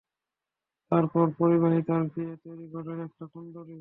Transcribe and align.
তারপর 0.91 1.25
পরিবাহী 1.37 1.81
তার 1.81 2.03
দিয়ে 2.07 2.33
তৈরি 2.35 2.65
করলেন 2.73 2.99
একটা 2.99 3.25
কুণ্ডলী। 3.25 3.69